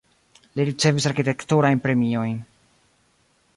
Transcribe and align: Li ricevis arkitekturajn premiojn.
Li 0.59 0.65
ricevis 0.69 1.07
arkitekturajn 1.09 1.83
premiojn. 1.85 2.35